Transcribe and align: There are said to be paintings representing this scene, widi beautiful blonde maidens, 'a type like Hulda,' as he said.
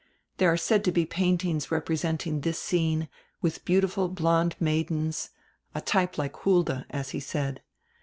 There 0.37 0.51
are 0.51 0.57
said 0.57 0.83
to 0.85 0.91
be 0.91 1.05
paintings 1.05 1.69
representing 1.69 2.41
this 2.41 2.57
scene, 2.57 3.07
widi 3.43 3.63
beautiful 3.63 4.09
blonde 4.09 4.55
maidens, 4.59 5.29
'a 5.75 5.81
type 5.81 6.17
like 6.17 6.35
Hulda,' 6.37 6.87
as 6.89 7.11
he 7.11 7.19
said. 7.19 7.61